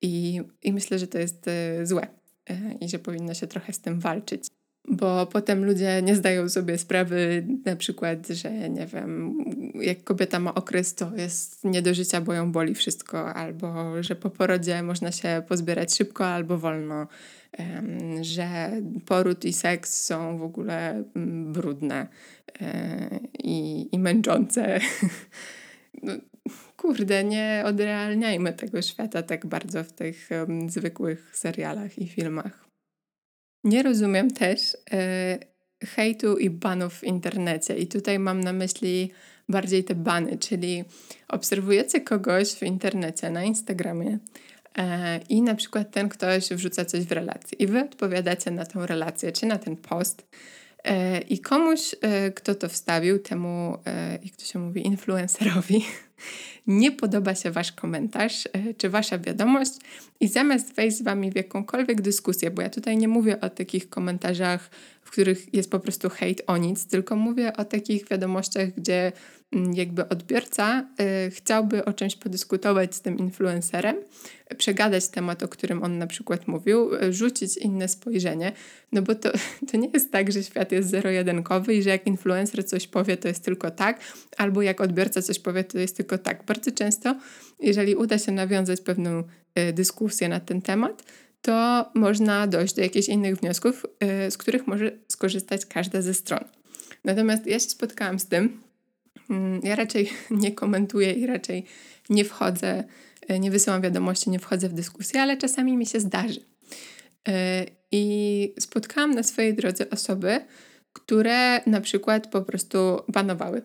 i, 0.03 0.43
i 0.63 0.73
myślę, 0.73 0.99
że 0.99 1.07
to 1.07 1.19
jest 1.19 1.49
y, 1.49 1.87
złe 1.87 2.07
y, 2.51 2.55
i 2.81 2.89
że 2.89 2.99
powinno 2.99 3.35
się 3.35 3.47
trochę 3.47 3.73
z 3.73 3.81
tym 3.81 4.01
walczyć. 4.01 4.47
Bo 4.89 5.27
potem 5.27 5.65
ludzie 5.65 6.03
nie 6.03 6.17
zdają 6.17 6.49
sobie 6.49 6.79
sprawy, 6.79 7.47
na 7.65 7.77
przykład, 7.77 8.29
że 8.29 8.69
nie 8.71 8.87
wiem, 8.87 9.39
jak 9.75 10.05
kobieta 10.05 10.41
ma 10.41 10.55
okres, 10.55 10.95
to 10.95 11.17
jest 11.17 11.65
nie 11.65 11.83
do 11.83 11.95
życia, 11.95 12.21
bo 12.21 12.33
ją 12.33 12.53
boli 12.53 12.75
wszystko, 12.75 13.35
albo 13.35 14.03
że 14.03 14.17
po 14.17 14.31
porodzie 14.31 14.83
można 14.83 15.13
się 15.13 15.43
pozbierać 15.49 15.97
szybko 15.97 16.27
albo 16.27 16.59
wolno 16.59 17.07
że 18.21 18.71
poród 19.07 19.45
i 19.45 19.53
seks 19.53 20.05
są 20.05 20.39
w 20.39 20.43
ogóle 20.43 21.05
mm, 21.17 21.53
brudne 21.53 22.09
e, 22.61 23.21
i, 23.39 23.89
i 23.93 23.99
męczące. 23.99 24.81
No, 26.03 26.13
kurde, 26.77 27.25
nie 27.25 27.63
odrealniajmy 27.67 28.53
tego 28.53 28.83
świata 28.83 29.23
tak 29.23 29.47
bardzo 29.47 29.85
w 29.85 29.93
tych 29.93 30.29
zwykłych 30.69 31.37
serialach 31.37 31.99
i 31.99 32.09
filmach. 32.09 32.69
Nie 33.65 33.83
rozumiem 33.83 34.31
też 34.31 34.77
e, 34.93 35.39
hejtu 35.85 36.39
i 36.39 36.51
banów 36.51 36.95
w 36.95 37.05
internecie. 37.05 37.77
I 37.77 37.87
tutaj 37.87 38.19
mam 38.19 38.41
na 38.41 38.53
myśli 38.53 39.11
bardziej 39.49 39.85
te 39.85 39.95
bany, 39.95 40.39
czyli 40.39 40.85
obserwujecie 41.29 42.01
kogoś 42.01 42.55
w 42.55 42.63
internecie, 42.63 43.31
na 43.31 43.45
Instagramie, 43.45 44.19
i 45.29 45.43
na 45.43 45.55
przykład 45.55 45.91
ten 45.91 46.09
ktoś 46.09 46.49
wrzuca 46.49 46.85
coś 46.85 47.05
w 47.05 47.13
relację 47.13 47.59
i 47.59 47.67
wy 47.67 47.81
odpowiadacie 47.81 48.51
na 48.51 48.67
tę 48.67 48.87
relację 48.87 49.33
czy 49.33 49.47
na 49.47 49.59
ten 49.59 49.77
post. 49.77 50.27
E, 50.85 51.21
i 51.21 51.39
komuś, 51.39 51.95
e, 52.01 52.31
kto 52.33 52.55
to 52.55 52.69
wstawił, 52.69 53.19
temu, 53.19 53.79
jak 54.25 54.37
to 54.37 54.45
się 54.45 54.59
mówi, 54.59 54.87
influencerowi, 54.87 55.85
nie 56.67 56.93
podoba 56.93 57.35
się 57.35 57.51
wasz 57.51 57.73
komentarz 57.73 58.49
czy 58.79 58.91
wasza 58.91 59.19
wiadomość. 59.19 59.73
I 60.21 60.29
zamiast 60.29 60.75
wejść 60.75 60.97
z 60.97 61.03
wami 61.03 61.33
w 61.33 61.37
jakąkolwiek 61.37 62.01
dyskusję, 62.01 62.51
bo 62.51 62.63
ja 62.63 62.71
tutaj 62.71 62.97
nie 62.97 63.09
mówię 63.09 63.41
o 63.41 63.51
takich 63.51 63.89
komentarzach, 63.89 64.71
których 65.15 65.55
jest 65.55 65.71
po 65.71 65.81
prostu 65.81 66.11
hejt 66.11 66.43
o 66.47 66.57
nic, 66.57 66.87
tylko 66.87 67.17
mówię 67.17 67.57
o 67.57 67.65
takich 67.65 68.09
wiadomościach, 68.09 68.69
gdzie 68.71 69.13
Mm, 69.55 69.75
jakby 69.75 70.09
odbiorca 70.09 70.87
y, 71.27 71.31
chciałby 71.31 71.85
o 71.85 71.93
czymś 71.93 72.17
podyskutować 72.17 72.95
z 72.95 73.01
tym 73.01 73.19
influencerem, 73.19 73.97
przegadać 74.59 75.09
temat, 75.09 75.43
o 75.43 75.49
którym 75.49 75.83
on 75.83 75.99
na 75.99 76.07
przykład 76.07 76.49
mówił, 76.49 76.95
y, 76.95 77.13
rzucić 77.13 77.57
inne 77.57 77.89
spojrzenie, 77.89 78.53
no 78.93 79.03
bo 79.03 79.15
to, 79.15 79.33
to 79.71 79.77
nie 79.77 79.89
jest 79.95 80.13
tak, 80.13 80.33
że 80.33 80.43
świat 80.43 80.73
jest 80.73 80.91
zero-jedynkowy 80.91 81.75
i 81.75 81.83
że 81.83 81.91
jak 81.91 82.07
influencer 82.07 82.67
coś 82.67 82.87
powie, 82.87 83.17
to 83.17 83.29
jest 83.29 83.45
tylko 83.45 83.71
tak, 83.71 84.01
albo 84.37 84.63
jak 84.63 84.81
odbiorca 84.81 85.23
coś 85.23 85.39
powie, 85.39 85.65
to 85.65 85.79
jest 85.79 85.97
tylko 85.97 86.19
tak. 86.19 86.45
Bardzo 86.45 86.71
często, 86.71 87.17
jeżeli 87.61 87.95
uda 87.95 88.19
się 88.19 88.33
nawiązać 88.33 88.81
pewną 88.81 89.23
y, 89.59 89.73
dyskusję 89.73 90.29
na 90.29 90.41
ten 90.41 90.63
temat, 90.63 91.03
to 91.45 91.91
można 91.95 92.47
dojść 92.47 92.75
do 92.75 92.83
jakichś 92.83 93.09
innych 93.09 93.37
wniosków, 93.37 93.87
y, 94.27 94.31
z 94.31 94.39
których 94.39 94.67
może 94.67 94.93
skorzystać 95.09 95.67
każda 95.67 96.03
ze 96.03 96.15
stron. 96.15 96.45
Natomiast 97.05 97.47
ja 97.47 97.59
się 97.59 97.71
spotkałam 97.71 98.19
z 98.19 98.27
tym, 98.27 98.61
Mm, 99.31 99.61
ja 99.63 99.77
raczej 99.77 100.11
nie 100.31 100.53
komentuję 100.53 101.13
i 101.13 101.27
raczej 101.27 101.65
nie 102.11 102.25
wchodzę, 102.25 102.85
e, 103.29 103.39
nie 103.39 103.51
wysyłam 103.51 103.83
wiadomości, 103.83 104.31
nie 104.31 104.39
wchodzę 104.39 104.69
w 104.69 104.73
dyskusję, 104.73 105.23
ale 105.23 105.37
czasami 105.37 105.77
mi 105.77 105.87
się 105.87 106.01
zdarzy. 106.01 106.41
E, 107.29 107.67
I 107.93 108.55
spotkałam 108.59 109.15
na 109.15 109.23
swojej 109.23 109.55
drodze 109.55 109.91
osoby, 109.91 110.41
które 110.93 111.61
na 111.67 111.81
przykład 111.81 112.27
po 112.27 112.43
prostu 112.43 112.79
banowały 113.09 113.63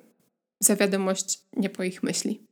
za 0.59 0.75
wiadomość 0.75 1.39
nie 1.57 1.69
po 1.69 1.83
ich 1.83 2.03
myśli. 2.03 2.47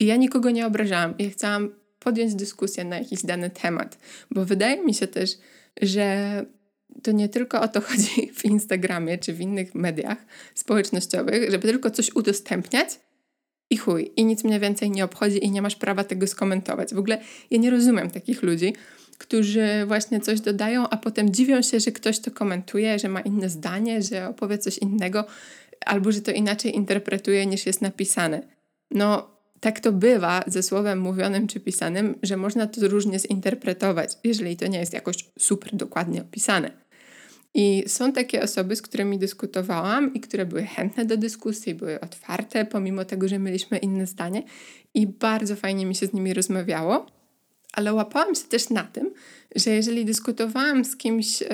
I 0.00 0.06
ja 0.06 0.16
nikogo 0.16 0.50
nie 0.50 0.66
obrażałam. 0.66 1.14
Ja 1.18 1.30
chciałam 1.30 1.74
podjąć 2.00 2.34
dyskusję 2.34 2.84
na 2.84 2.98
jakiś 2.98 3.22
dany 3.22 3.50
temat, 3.50 3.98
bo 4.30 4.44
wydaje 4.44 4.84
mi 4.84 4.94
się 4.94 5.06
też, 5.06 5.30
że 5.82 6.46
to 7.02 7.12
nie 7.12 7.28
tylko 7.28 7.60
o 7.60 7.68
to 7.68 7.80
chodzi 7.88 8.30
w 8.34 8.44
Instagramie 8.44 9.18
czy 9.18 9.32
w 9.32 9.40
innych 9.40 9.74
mediach 9.74 10.18
społecznościowych, 10.54 11.50
żeby 11.50 11.68
tylko 11.68 11.90
coś 11.90 12.14
udostępniać 12.14 13.00
i 13.70 13.76
chuj, 13.76 14.10
i 14.16 14.24
nic 14.24 14.44
mnie 14.44 14.60
więcej 14.60 14.90
nie 14.90 15.04
obchodzi 15.04 15.44
i 15.44 15.50
nie 15.50 15.62
masz 15.62 15.76
prawa 15.76 16.04
tego 16.04 16.26
skomentować. 16.26 16.94
W 16.94 16.98
ogóle 16.98 17.20
ja 17.50 17.58
nie 17.58 17.70
rozumiem 17.70 18.10
takich 18.10 18.42
ludzi, 18.42 18.74
którzy 19.18 19.66
właśnie 19.86 20.20
coś 20.20 20.40
dodają, 20.40 20.88
a 20.88 20.96
potem 20.96 21.34
dziwią 21.34 21.62
się, 21.62 21.80
że 21.80 21.92
ktoś 21.92 22.18
to 22.18 22.30
komentuje, 22.30 22.98
że 22.98 23.08
ma 23.08 23.20
inne 23.20 23.48
zdanie, 23.48 24.02
że 24.02 24.28
opowie 24.28 24.58
coś 24.58 24.78
innego, 24.78 25.24
albo 25.86 26.12
że 26.12 26.20
to 26.20 26.30
inaczej 26.30 26.76
interpretuje 26.76 27.46
niż 27.46 27.66
jest 27.66 27.82
napisane. 27.82 28.42
No, 28.90 29.39
tak 29.60 29.80
to 29.80 29.92
bywa 29.92 30.44
ze 30.46 30.62
słowem 30.62 31.00
mówionym 31.00 31.46
czy 31.46 31.60
pisanym, 31.60 32.14
że 32.22 32.36
można 32.36 32.66
to 32.66 32.88
różnie 32.88 33.18
zinterpretować, 33.18 34.12
jeżeli 34.24 34.56
to 34.56 34.66
nie 34.66 34.78
jest 34.78 34.92
jakoś 34.92 35.16
super 35.38 35.76
dokładnie 35.76 36.22
opisane. 36.22 36.70
I 37.54 37.84
są 37.86 38.12
takie 38.12 38.42
osoby, 38.42 38.76
z 38.76 38.82
którymi 38.82 39.18
dyskutowałam 39.18 40.14
i 40.14 40.20
które 40.20 40.46
były 40.46 40.62
chętne 40.62 41.04
do 41.04 41.16
dyskusji, 41.16 41.74
były 41.74 42.00
otwarte, 42.00 42.64
pomimo 42.64 43.04
tego, 43.04 43.28
że 43.28 43.38
mieliśmy 43.38 43.78
inne 43.78 44.06
zdanie, 44.06 44.42
i 44.94 45.06
bardzo 45.06 45.56
fajnie 45.56 45.86
mi 45.86 45.94
się 45.94 46.06
z 46.06 46.12
nimi 46.12 46.34
rozmawiało. 46.34 47.06
Ale 47.72 47.94
łapałam 47.94 48.34
się 48.34 48.44
też 48.44 48.70
na 48.70 48.84
tym, 48.84 49.10
że 49.56 49.70
jeżeli 49.70 50.04
dyskutowałam 50.04 50.84
z 50.84 50.96
kimś, 50.96 51.40
yy, 51.40 51.48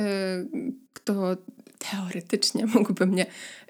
kto 0.92 1.36
teoretycznie 1.78 2.66
mógłby 2.74 3.06
mnie 3.06 3.26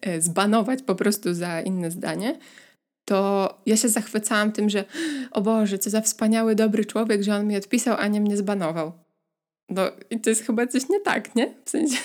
yy, 0.06 0.22
zbanować 0.22 0.82
po 0.82 0.94
prostu 0.94 1.34
za 1.34 1.60
inne 1.60 1.90
zdanie, 1.90 2.38
to 3.06 3.48
ja 3.66 3.76
się 3.76 3.88
zachwycałam 3.88 4.52
tym, 4.52 4.70
że 4.70 4.84
o 5.30 5.40
Boże, 5.40 5.78
co 5.78 5.90
za 5.90 6.00
wspaniały, 6.00 6.54
dobry 6.54 6.84
człowiek, 6.84 7.22
że 7.22 7.34
on 7.34 7.46
mi 7.46 7.56
odpisał, 7.56 7.96
a 7.98 8.06
nie 8.06 8.20
mnie 8.20 8.36
zbanował. 8.36 8.92
No 9.68 9.82
i 10.10 10.20
to 10.20 10.30
jest 10.30 10.46
chyba 10.46 10.66
coś 10.66 10.88
nie 10.88 11.00
tak, 11.00 11.34
nie? 11.34 11.54
W 11.64 11.70
sensie 11.70 11.98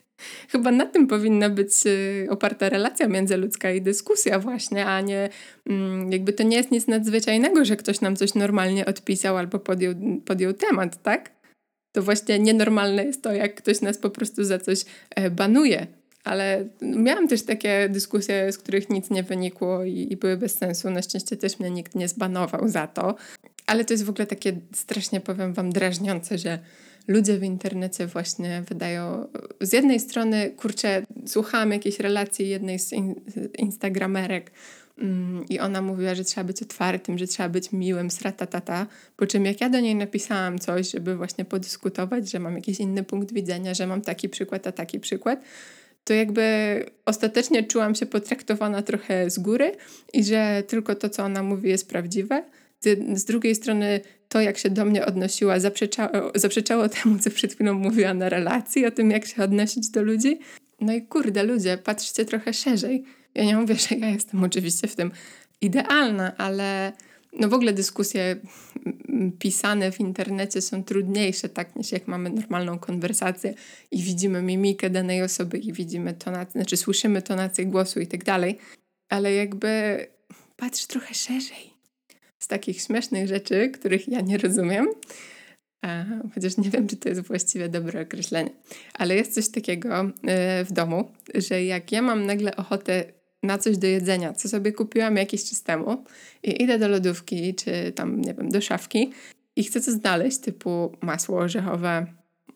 chyba 0.52 0.70
na 0.70 0.86
tym 0.86 1.06
powinna 1.06 1.50
być 1.50 1.86
y, 1.86 2.26
oparta 2.30 2.68
relacja 2.68 3.08
międzyludzka 3.08 3.70
i 3.70 3.82
dyskusja 3.82 4.38
właśnie, 4.38 4.86
a 4.86 5.00
nie 5.00 5.28
mm, 5.66 6.12
jakby 6.12 6.32
to 6.32 6.42
nie 6.42 6.56
jest 6.56 6.70
nic 6.70 6.86
nadzwyczajnego, 6.86 7.64
że 7.64 7.76
ktoś 7.76 8.00
nam 8.00 8.16
coś 8.16 8.34
normalnie 8.34 8.86
odpisał 8.86 9.36
albo 9.36 9.58
podjął, 9.58 9.94
podjął 10.24 10.52
temat, 10.52 11.02
tak? 11.02 11.30
To 11.92 12.02
właśnie 12.02 12.38
nienormalne 12.38 13.04
jest 13.04 13.22
to, 13.22 13.32
jak 13.32 13.54
ktoś 13.54 13.80
nas 13.80 13.98
po 13.98 14.10
prostu 14.10 14.44
za 14.44 14.58
coś 14.58 14.84
e, 15.10 15.30
banuje. 15.30 15.86
Ale 16.24 16.68
miałam 16.82 17.28
też 17.28 17.42
takie 17.42 17.88
dyskusje, 17.88 18.52
z 18.52 18.58
których 18.58 18.90
nic 18.90 19.10
nie 19.10 19.22
wynikło 19.22 19.84
i, 19.84 20.06
i 20.10 20.16
były 20.16 20.36
bez 20.36 20.54
sensu. 20.54 20.90
Na 20.90 21.02
szczęście 21.02 21.36
też 21.36 21.58
mnie 21.58 21.70
nikt 21.70 21.94
nie 21.94 22.08
zbanował 22.08 22.68
za 22.68 22.86
to. 22.86 23.14
Ale 23.66 23.84
to 23.84 23.94
jest 23.94 24.04
w 24.04 24.10
ogóle 24.10 24.26
takie 24.26 24.52
strasznie, 24.72 25.20
powiem 25.20 25.52
Wam, 25.52 25.72
drażniące, 25.72 26.38
że 26.38 26.58
ludzie 27.08 27.38
w 27.38 27.42
internecie 27.42 28.06
właśnie 28.06 28.62
wydają. 28.68 29.28
Z 29.60 29.72
jednej 29.72 30.00
strony, 30.00 30.50
kurczę, 30.50 31.02
słuchałam 31.26 31.72
jakiejś 31.72 32.00
relacji 32.00 32.48
jednej 32.48 32.78
z 32.78 32.92
in, 32.92 33.14
instagramerek 33.58 34.50
mm, 34.98 35.44
i 35.48 35.60
ona 35.60 35.82
mówiła, 35.82 36.14
że 36.14 36.24
trzeba 36.24 36.44
być 36.44 36.62
otwartym, 36.62 37.18
że 37.18 37.26
trzeba 37.26 37.48
być 37.48 37.72
miłym, 37.72 38.10
sratatata. 38.10 38.86
Po 39.16 39.26
czym 39.26 39.44
jak 39.44 39.60
ja 39.60 39.70
do 39.70 39.80
niej 39.80 39.94
napisałam 39.94 40.58
coś, 40.58 40.90
żeby 40.90 41.16
właśnie 41.16 41.44
podyskutować, 41.44 42.30
że 42.30 42.38
mam 42.38 42.54
jakiś 42.54 42.80
inny 42.80 43.02
punkt 43.02 43.32
widzenia, 43.32 43.74
że 43.74 43.86
mam 43.86 44.00
taki 44.00 44.28
przykład, 44.28 44.66
a 44.66 44.72
taki 44.72 45.00
przykład, 45.00 45.40
to 46.04 46.14
jakby 46.14 46.44
ostatecznie 47.06 47.64
czułam 47.64 47.94
się 47.94 48.06
potraktowana 48.06 48.82
trochę 48.82 49.30
z 49.30 49.38
góry 49.38 49.72
i 50.12 50.24
że 50.24 50.62
tylko 50.66 50.94
to, 50.94 51.08
co 51.08 51.24
ona 51.24 51.42
mówi, 51.42 51.68
jest 51.68 51.88
prawdziwe. 51.88 52.44
Z 53.14 53.24
drugiej 53.24 53.54
strony 53.54 54.00
to, 54.28 54.40
jak 54.40 54.58
się 54.58 54.70
do 54.70 54.84
mnie 54.84 55.06
odnosiła, 55.06 55.60
zaprzeczało, 55.60 56.10
zaprzeczało 56.34 56.88
temu, 56.88 57.18
co 57.18 57.30
przed 57.30 57.54
chwilą 57.54 57.74
mówiła 57.74 58.14
na 58.14 58.28
relacji, 58.28 58.86
o 58.86 58.90
tym, 58.90 59.10
jak 59.10 59.26
się 59.26 59.42
odnosić 59.42 59.90
do 59.90 60.02
ludzi. 60.02 60.38
No 60.80 60.92
i 60.92 61.02
kurde, 61.02 61.42
ludzie, 61.42 61.78
patrzcie 61.78 62.24
trochę 62.24 62.52
szerzej. 62.52 63.04
Ja 63.34 63.44
nie 63.44 63.56
mówię, 63.56 63.74
że 63.74 63.96
ja 63.96 64.08
jestem 64.08 64.44
oczywiście 64.44 64.88
w 64.88 64.96
tym 64.96 65.10
idealna, 65.60 66.36
ale 66.36 66.92
no 67.38 67.48
w 67.48 67.54
ogóle 67.54 67.72
dyskusje 67.72 68.36
pisane 69.38 69.92
w 69.92 70.00
internecie 70.00 70.60
są 70.60 70.84
trudniejsze, 70.84 71.48
tak, 71.48 71.76
niż 71.76 71.92
jak 71.92 72.08
mamy 72.08 72.30
normalną 72.30 72.78
konwersację 72.78 73.54
i 73.90 74.02
widzimy 74.02 74.42
mimikę 74.42 74.90
danej 74.90 75.22
osoby 75.22 75.58
i 75.58 75.72
widzimy 75.72 76.14
tonację, 76.14 76.52
znaczy 76.60 76.76
słyszymy 76.76 77.22
tonację 77.22 77.66
głosu 77.66 78.00
i 78.00 78.06
tak 78.06 78.24
dalej, 78.24 78.58
ale 79.08 79.32
jakby 79.32 79.98
patrz 80.56 80.86
trochę 80.86 81.14
szerzej 81.14 81.74
z 82.38 82.48
takich 82.48 82.80
śmiesznych 82.80 83.28
rzeczy, 83.28 83.70
których 83.70 84.08
ja 84.08 84.20
nie 84.20 84.38
rozumiem, 84.38 84.86
chociaż 86.34 86.56
nie 86.56 86.70
wiem, 86.70 86.88
czy 86.88 86.96
to 86.96 87.08
jest 87.08 87.20
właściwie 87.20 87.68
dobre 87.68 88.02
określenie, 88.02 88.50
ale 88.94 89.14
jest 89.14 89.34
coś 89.34 89.48
takiego 89.48 90.10
e, 90.26 90.64
w 90.64 90.72
domu, 90.72 91.10
że 91.34 91.64
jak 91.64 91.92
ja 91.92 92.02
mam 92.02 92.26
nagle 92.26 92.56
ochotę 92.56 93.04
na 93.44 93.58
coś 93.58 93.78
do 93.78 93.86
jedzenia, 93.86 94.32
co 94.32 94.48
sobie 94.48 94.72
kupiłam 94.72 95.16
jakiś 95.16 95.44
czas 95.44 95.62
temu 95.62 96.04
i 96.42 96.62
idę 96.62 96.78
do 96.78 96.88
lodówki, 96.88 97.54
czy 97.54 97.92
tam, 97.92 98.20
nie 98.20 98.34
wiem, 98.34 98.48
do 98.48 98.60
szafki 98.60 99.12
i 99.56 99.64
chcę 99.64 99.80
coś 99.80 99.94
znaleźć, 99.94 100.38
typu 100.38 100.92
masło 101.00 101.38
orzechowe, 101.38 102.06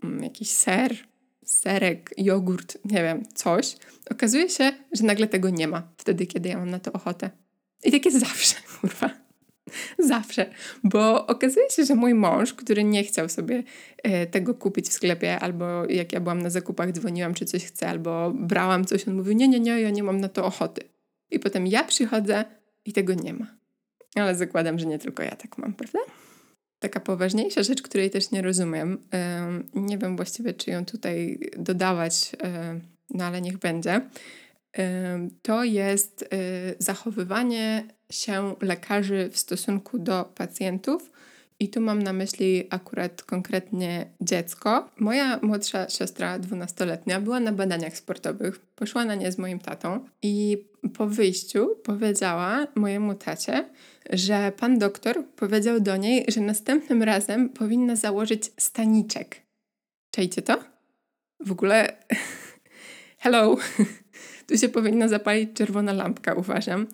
mm, 0.04 0.23
jakiś 0.25 0.50
ser, 0.50 0.97
serek, 1.45 2.14
jogurt, 2.16 2.78
nie 2.85 3.02
wiem, 3.02 3.23
coś. 3.35 3.76
Okazuje 4.11 4.50
się, 4.50 4.73
że 4.92 5.04
nagle 5.04 5.26
tego 5.26 5.50
nie 5.50 5.68
ma 5.68 5.92
wtedy, 5.97 6.26
kiedy 6.26 6.49
ja 6.49 6.59
mam 6.59 6.71
na 6.71 6.78
to 6.78 6.92
ochotę. 6.92 7.30
I 7.85 7.92
tak 7.92 8.04
jest 8.04 8.21
zawsze, 8.21 8.57
kurwa. 8.80 9.28
Zawsze, 9.99 10.51
bo 10.85 11.27
okazuje 11.27 11.71
się, 11.71 11.85
że 11.85 11.95
mój 11.95 12.15
mąż, 12.15 12.55
który 12.55 12.85
nie 12.85 13.05
chciał 13.05 13.29
sobie 13.29 13.63
e, 14.03 14.27
tego 14.27 14.55
kupić 14.55 14.89
w 14.89 14.93
sklepie, 14.93 15.39
albo 15.39 15.85
jak 15.85 16.13
ja 16.13 16.21
byłam 16.21 16.43
na 16.43 16.51
zakupach, 16.51 16.93
dzwoniłam, 16.93 17.35
czy 17.35 17.45
coś 17.45 17.65
chce, 17.65 17.89
albo 17.89 18.33
brałam 18.35 18.85
coś, 18.85 19.09
on 19.09 19.15
mówił: 19.15 19.33
Nie, 19.33 19.49
nie, 19.49 19.61
nie, 19.61 19.81
ja 19.81 19.91
nie 19.91 20.03
mam 20.03 20.21
na 20.21 20.29
to 20.29 20.45
ochoty. 20.45 20.83
I 21.31 21.39
potem 21.39 21.67
ja 21.67 21.85
przychodzę 21.85 22.45
i 22.85 22.93
tego 22.93 23.15
nie 23.15 23.33
ma. 23.33 23.47
Ale 24.15 24.35
zakładam, 24.35 24.79
że 24.79 24.87
nie 24.87 24.99
tylko 24.99 25.23
ja 25.23 25.37
tak 25.37 25.59
mam, 25.59 25.75
prawda? 25.75 25.99
Taka 26.79 27.01
poważniejsza 27.01 27.63
rzecz, 27.63 27.83
której 27.83 28.11
też 28.11 28.31
nie 28.31 28.43
rozumiem. 28.43 28.99
nie 29.75 29.99
wiem 29.99 30.17
właściwie, 30.17 30.55
czy 30.55 30.71
ją 30.71 30.85
tutaj 30.85 31.39
dodawać, 31.57 32.33
no 33.11 33.25
ale 33.25 33.41
niech 33.41 33.59
będzie. 33.59 34.01
To 35.43 35.65
jest 35.65 36.23
y, 36.23 36.27
zachowywanie 36.79 37.89
się 38.11 38.55
lekarzy 38.61 39.31
w 39.33 39.39
stosunku 39.39 39.99
do 39.99 40.25
pacjentów. 40.25 41.11
I 41.61 41.69
tu 41.69 41.81
mam 41.81 42.03
na 42.03 42.13
myśli 42.13 42.67
akurat 42.71 43.23
konkretnie 43.23 44.07
dziecko. 44.21 44.91
Moja 44.99 45.39
młodsza 45.43 45.89
siostra, 45.89 46.39
dwunastoletnia, 46.39 47.21
była 47.21 47.41
na 47.41 47.53
badaniach 47.53 47.97
sportowych. 47.97 48.59
Poszła 48.59 49.05
na 49.05 49.15
nie 49.15 49.33
z 49.33 49.39
moim 49.39 49.59
tatą 49.59 50.05
i 50.23 50.65
po 50.97 51.07
wyjściu 51.07 51.77
powiedziała 51.85 52.67
mojemu 52.75 53.15
tacie, 53.15 53.69
że 54.11 54.53
pan 54.57 54.79
doktor 54.79 55.25
powiedział 55.37 55.81
do 55.81 55.97
niej, 55.97 56.25
że 56.29 56.41
następnym 56.41 57.03
razem 57.03 57.49
powinna 57.49 57.97
założyć 57.97 58.51
staniczek. 58.59 59.43
Czejcie 60.11 60.43
to? 60.43 60.59
W 61.47 61.53
ogóle 61.53 61.97
hello! 63.23 63.57
tu 64.49 64.59
się 64.59 64.69
powinna 64.69 65.09
zapalić 65.09 65.50
czerwona 65.55 65.93
lampka, 65.93 66.35
uważam 66.35 66.87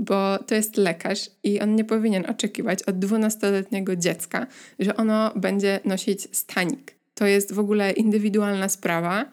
bo 0.00 0.38
to 0.38 0.54
jest 0.54 0.76
lekarz 0.76 1.30
i 1.44 1.60
on 1.60 1.74
nie 1.74 1.84
powinien 1.84 2.30
oczekiwać 2.30 2.82
od 2.82 2.96
12-letniego 2.96 3.96
dziecka, 3.96 4.46
że 4.78 4.96
ono 4.96 5.32
będzie 5.36 5.80
nosić 5.84 6.36
stanik. 6.36 6.94
To 7.14 7.26
jest 7.26 7.52
w 7.52 7.58
ogóle 7.58 7.92
indywidualna 7.92 8.68
sprawa, 8.68 9.24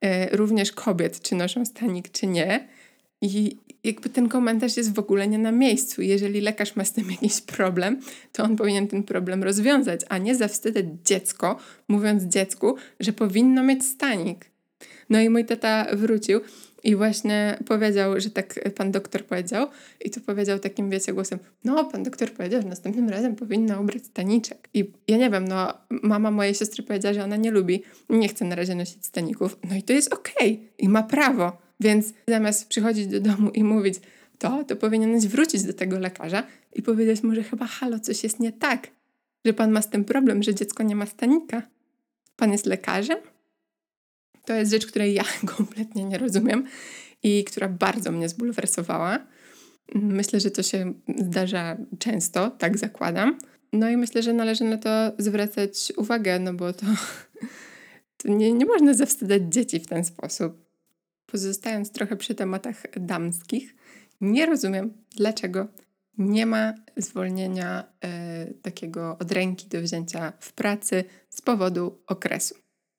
e, 0.00 0.36
również 0.36 0.72
kobiet, 0.72 1.20
czy 1.20 1.34
noszą 1.34 1.64
stanik, 1.64 2.10
czy 2.12 2.26
nie. 2.26 2.68
I 3.20 3.56
jakby 3.84 4.08
ten 4.08 4.28
komentarz 4.28 4.76
jest 4.76 4.94
w 4.94 4.98
ogóle 4.98 5.28
nie 5.28 5.38
na 5.38 5.52
miejscu. 5.52 6.02
Jeżeli 6.02 6.40
lekarz 6.40 6.76
ma 6.76 6.84
z 6.84 6.92
tym 6.92 7.10
jakiś 7.10 7.40
problem, 7.40 8.00
to 8.32 8.44
on 8.44 8.56
powinien 8.56 8.88
ten 8.88 9.02
problem 9.02 9.42
rozwiązać, 9.42 10.00
a 10.08 10.18
nie 10.18 10.36
zawstydzać 10.36 10.84
dziecko, 11.04 11.56
mówiąc 11.88 12.22
dziecku, 12.22 12.76
że 13.00 13.12
powinno 13.12 13.62
mieć 13.62 13.84
stanik. 13.84 14.50
No 15.10 15.20
i 15.20 15.30
mój 15.30 15.44
tata 15.44 15.86
wrócił 15.92 16.40
i 16.82 16.96
właśnie 16.96 17.58
powiedział, 17.66 18.20
że 18.20 18.30
tak 18.30 18.70
pan 18.74 18.92
doktor 18.92 19.24
powiedział, 19.24 19.66
i 20.04 20.10
to 20.10 20.20
powiedział 20.20 20.58
takim, 20.58 20.90
wiecie, 20.90 21.12
głosem: 21.12 21.38
No, 21.64 21.84
pan 21.84 22.02
doktor 22.02 22.30
powiedział, 22.30 22.62
że 22.62 22.68
następnym 22.68 23.08
razem 23.08 23.36
powinna 23.36 23.80
ubrać 23.80 24.04
staniczek. 24.04 24.68
I 24.74 24.92
ja 25.08 25.16
nie 25.16 25.30
wiem, 25.30 25.48
no, 25.48 25.74
mama 25.90 26.30
mojej 26.30 26.54
siostry 26.54 26.82
powiedziała, 26.82 27.14
że 27.14 27.24
ona 27.24 27.36
nie 27.36 27.50
lubi, 27.50 27.82
nie 28.08 28.28
chce 28.28 28.44
na 28.44 28.54
razie 28.54 28.74
nosić 28.74 29.06
staników. 29.06 29.58
No 29.70 29.76
i 29.76 29.82
to 29.82 29.92
jest 29.92 30.12
okej, 30.12 30.52
okay. 30.52 30.68
i 30.78 30.88
ma 30.88 31.02
prawo. 31.02 31.68
Więc 31.80 32.12
zamiast 32.28 32.68
przychodzić 32.68 33.06
do 33.06 33.20
domu 33.20 33.50
i 33.50 33.64
mówić 33.64 33.94
to, 34.38 34.64
to 34.64 34.76
powinieneś 34.76 35.26
wrócić 35.26 35.62
do 35.62 35.72
tego 35.72 35.98
lekarza 35.98 36.42
i 36.72 36.82
powiedzieć 36.82 37.22
mu, 37.22 37.34
że 37.34 37.42
chyba 37.42 37.66
halo, 37.66 38.00
coś 38.00 38.24
jest 38.24 38.40
nie 38.40 38.52
tak, 38.52 38.88
że 39.44 39.52
pan 39.52 39.70
ma 39.70 39.82
z 39.82 39.90
tym 39.90 40.04
problem, 40.04 40.42
że 40.42 40.54
dziecko 40.54 40.82
nie 40.82 40.96
ma 40.96 41.06
stanika. 41.06 41.62
Pan 42.36 42.52
jest 42.52 42.66
lekarzem? 42.66 43.18
To 44.44 44.54
jest 44.54 44.70
rzecz, 44.70 44.86
której 44.86 45.14
ja 45.14 45.24
kompletnie 45.56 46.04
nie 46.04 46.18
rozumiem 46.18 46.66
i 47.22 47.44
która 47.44 47.68
bardzo 47.68 48.12
mnie 48.12 48.28
zbulwersowała. 48.28 49.26
Myślę, 49.94 50.40
że 50.40 50.50
to 50.50 50.62
się 50.62 50.94
zdarza 51.18 51.76
często, 51.98 52.50
tak 52.50 52.78
zakładam. 52.78 53.38
No 53.72 53.90
i 53.90 53.96
myślę, 53.96 54.22
że 54.22 54.32
należy 54.32 54.64
na 54.64 54.78
to 54.78 54.90
zwracać 55.18 55.92
uwagę, 55.96 56.38
no 56.38 56.54
bo 56.54 56.72
to, 56.72 56.86
to 58.18 58.28
nie, 58.28 58.52
nie 58.52 58.66
można 58.66 58.94
zawstydzać 58.94 59.42
dzieci 59.48 59.80
w 59.80 59.86
ten 59.86 60.04
sposób. 60.04 60.68
Pozostając 61.26 61.92
trochę 61.92 62.16
przy 62.16 62.34
tematach 62.34 62.82
damskich, 62.96 63.74
nie 64.20 64.46
rozumiem, 64.46 64.92
dlaczego 65.16 65.68
nie 66.18 66.46
ma 66.46 66.74
zwolnienia 66.96 67.84
y, 68.48 68.54
takiego 68.54 69.16
od 69.18 69.32
ręki 69.32 69.68
do 69.68 69.80
wzięcia 69.80 70.32
w 70.40 70.52
pracy 70.52 71.04
z 71.30 71.40
powodu 71.40 72.02
okresu. 72.06 72.54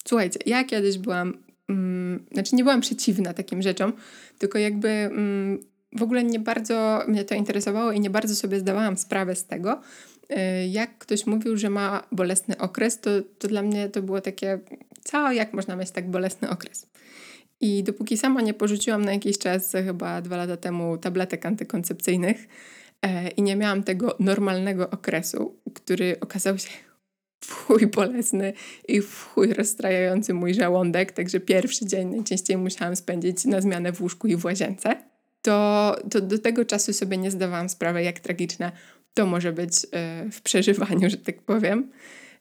Słuchajcie, 0.05 0.39
ja 0.45 0.63
kiedyś 0.63 0.97
byłam, 0.97 1.37
mm, 1.69 2.25
znaczy 2.31 2.55
nie 2.55 2.63
byłam 2.63 2.81
przeciwna 2.81 3.33
takim 3.33 3.61
rzeczom, 3.61 3.93
tylko 4.37 4.57
jakby 4.59 4.89
mm, 4.89 5.59
w 5.97 6.03
ogóle 6.03 6.23
nie 6.23 6.39
bardzo 6.39 7.03
mnie 7.07 7.25
to 7.25 7.35
interesowało 7.35 7.91
i 7.91 7.99
nie 7.99 8.09
bardzo 8.09 8.35
sobie 8.35 8.59
zdawałam 8.59 8.97
sprawę 8.97 9.35
z 9.35 9.45
tego. 9.45 9.81
Y, 10.31 10.67
jak 10.67 10.97
ktoś 10.97 11.25
mówił, 11.25 11.57
że 11.57 11.69
ma 11.69 12.03
bolesny 12.11 12.57
okres, 12.57 12.99
to, 12.99 13.09
to 13.39 13.47
dla 13.47 13.61
mnie 13.61 13.89
to 13.89 14.01
było 14.01 14.21
takie, 14.21 14.59
Co, 15.03 15.31
jak 15.31 15.53
można 15.53 15.75
mieć 15.75 15.91
tak 15.91 16.11
bolesny 16.11 16.49
okres? 16.49 16.87
I 17.61 17.83
dopóki 17.83 18.17
sama 18.17 18.41
nie 18.41 18.53
porzuciłam 18.53 19.05
na 19.05 19.13
jakiś 19.13 19.37
czas, 19.37 19.71
chyba 19.71 20.21
dwa 20.21 20.37
lata 20.37 20.57
temu, 20.57 20.97
tabletek 20.97 21.45
antykoncepcyjnych 21.45 22.47
e, 23.01 23.29
i 23.29 23.41
nie 23.41 23.55
miałam 23.55 23.83
tego 23.83 24.15
normalnego 24.19 24.89
okresu, 24.89 25.55
który 25.73 26.19
okazał 26.19 26.57
się 26.57 26.88
w 27.39 27.53
chuj 27.53 27.87
bolesny 27.87 28.53
i 28.87 29.01
w 29.01 29.23
chuj 29.23 29.53
rozstrajający 29.53 30.33
mój 30.33 30.53
żołądek, 30.53 31.11
także 31.11 31.39
pierwszy 31.39 31.85
dzień 31.85 32.07
najczęściej 32.09 32.57
musiałam 32.57 32.95
spędzić 32.95 33.45
na 33.45 33.61
zmianę 33.61 33.91
w 33.91 34.01
łóżku 34.01 34.27
i 34.27 34.35
w 34.35 34.45
łazience, 34.45 34.95
to, 35.41 35.95
to 36.11 36.21
do 36.21 36.39
tego 36.39 36.65
czasu 36.65 36.93
sobie 36.93 37.17
nie 37.17 37.31
zdawałam 37.31 37.69
sprawy, 37.69 38.03
jak 38.03 38.19
tragiczne 38.19 38.71
to 39.13 39.25
może 39.25 39.53
być 39.53 39.73
e, 39.91 40.29
w 40.31 40.41
przeżywaniu, 40.41 41.09
że 41.09 41.17
tak 41.17 41.41
powiem. 41.41 41.91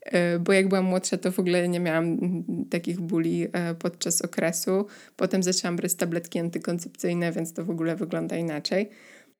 E, 0.02 0.38
bo 0.38 0.52
jak 0.52 0.68
byłam 0.68 0.84
młodsza, 0.84 1.18
to 1.18 1.32
w 1.32 1.38
ogóle 1.38 1.68
nie 1.68 1.80
miałam 1.80 2.18
takich 2.70 3.00
bóli 3.00 3.46
e, 3.52 3.74
podczas 3.74 4.22
okresu. 4.22 4.86
Potem 5.16 5.42
zaczęłam 5.42 5.76
brać 5.76 5.94
tabletki 5.94 6.38
antykoncepcyjne, 6.38 7.32
więc 7.32 7.52
to 7.52 7.64
w 7.64 7.70
ogóle 7.70 7.96
wygląda 7.96 8.36
inaczej. 8.36 8.90